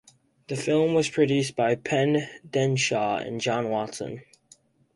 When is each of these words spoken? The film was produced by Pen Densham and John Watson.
The 0.47 0.55
film 0.55 0.95
was 0.95 1.11
produced 1.11 1.55
by 1.55 1.75
Pen 1.75 2.27
Densham 2.49 3.21
and 3.23 3.39
John 3.39 3.69
Watson. 3.69 4.23